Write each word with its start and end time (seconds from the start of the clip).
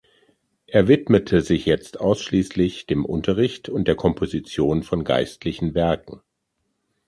Er 0.65 0.87
widmete 0.87 1.41
sich 1.41 1.67
jetzt 1.67 1.99
ausschließlich 1.99 2.87
dem 2.87 3.05
Unterricht 3.05 3.69
und 3.69 3.87
der 3.87 3.95
Komposition 3.95 4.81
von 4.81 5.03
geistlichen 5.03 5.75
Werken. 5.75 6.21